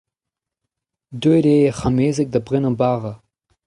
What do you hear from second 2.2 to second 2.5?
da